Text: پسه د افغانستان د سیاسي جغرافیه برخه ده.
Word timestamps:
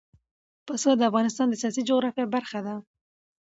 پسه 0.65 0.91
د 0.97 1.01
افغانستان 1.09 1.47
د 1.49 1.55
سیاسي 1.61 1.81
جغرافیه 1.89 2.25
برخه 2.35 2.59
ده. 2.65 2.75